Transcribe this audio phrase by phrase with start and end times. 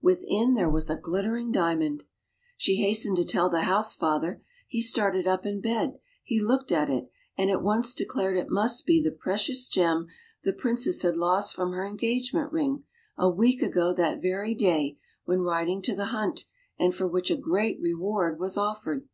[0.00, 2.04] within there was a glit tering diamond!
[2.56, 6.88] She hastened to tell the house father; he started up in bed, he looked at
[6.88, 10.06] it, and at once declared it must be the precious gem
[10.44, 12.84] the Princess had lost from her engage ment ring,
[13.18, 16.44] a week ago that very day, when riding to the hunt,
[16.78, 19.08] and for which a great reward was offered.